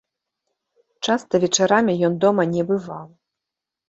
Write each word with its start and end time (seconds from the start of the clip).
Часта 1.07 1.41
вечарамі 1.43 1.93
ён 2.07 2.13
дома 2.23 2.43
не 2.55 2.63
бываў. 2.73 3.05